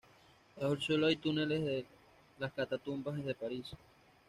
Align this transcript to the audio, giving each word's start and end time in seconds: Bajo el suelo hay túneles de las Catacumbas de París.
Bajo 0.55 0.73
el 0.73 0.81
suelo 0.81 1.05
hay 1.05 1.15
túneles 1.17 1.63
de 1.63 1.85
las 2.39 2.51
Catacumbas 2.53 3.23
de 3.23 3.35
París. 3.35 3.67